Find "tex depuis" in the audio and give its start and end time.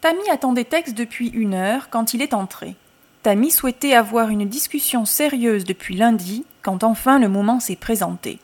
0.64-1.28